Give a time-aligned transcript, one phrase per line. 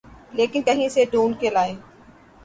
[0.33, 1.73] لیکن کہیں سے ڈھونڈ کے لائے۔